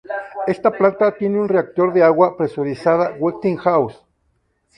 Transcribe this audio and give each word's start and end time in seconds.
Esta 0.47 0.71
planta 0.71 1.15
tiene 1.15 1.39
un 1.39 1.47
reactor 1.47 1.93
de 1.93 2.01
agua 2.01 2.35
presurizada 2.35 3.13
Westinghouse. 3.19 4.03